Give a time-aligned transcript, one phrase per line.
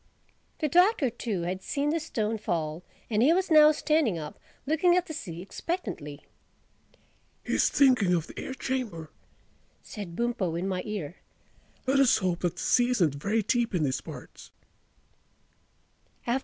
[0.61, 4.97] The Doctor too had seen the stone fall and he was now standing up looking
[4.97, 6.25] at the sea expectantly.
[7.43, 9.11] "He's thinking of the air chamber,"
[9.83, 11.17] said Bumpo in my ear.
[11.85, 14.49] "Let us hope that the sea isn't very deep in these parts."